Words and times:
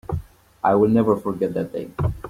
I 0.63 0.73
will 0.73 0.89
never 0.89 1.15
forget 1.15 1.53
that 1.53 1.71
day. 1.73 1.91